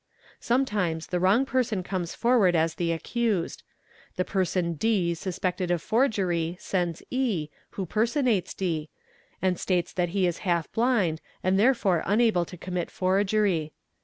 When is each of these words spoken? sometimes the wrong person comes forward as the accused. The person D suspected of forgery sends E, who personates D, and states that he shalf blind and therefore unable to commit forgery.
sometimes 0.39 1.05
the 1.05 1.19
wrong 1.19 1.45
person 1.45 1.83
comes 1.83 2.15
forward 2.15 2.55
as 2.55 2.73
the 2.73 2.91
accused. 2.91 3.61
The 4.15 4.25
person 4.25 4.73
D 4.73 5.13
suspected 5.13 5.69
of 5.69 5.79
forgery 5.79 6.57
sends 6.59 7.03
E, 7.11 7.49
who 7.77 7.85
personates 7.85 8.55
D, 8.55 8.89
and 9.43 9.59
states 9.59 9.93
that 9.93 10.09
he 10.09 10.25
shalf 10.25 10.65
blind 10.71 11.21
and 11.43 11.59
therefore 11.59 12.01
unable 12.07 12.45
to 12.45 12.57
commit 12.57 12.89
forgery. 12.89 13.73